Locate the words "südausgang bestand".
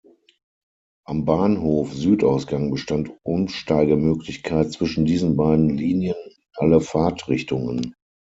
1.93-3.11